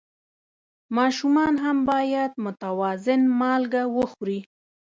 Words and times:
ماشومان 0.97 1.53
هم 1.63 1.77
باید 1.91 2.31
متوازن 2.45 3.21
مالګه 3.39 3.83
وخوري. 3.97 4.39